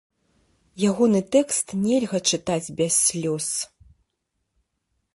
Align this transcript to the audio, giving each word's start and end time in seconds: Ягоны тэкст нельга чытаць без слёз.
Ягоны 0.91 1.21
тэкст 1.35 1.67
нельга 1.85 2.19
чытаць 2.33 2.73
без 2.83 2.93
слёз. 3.05 3.47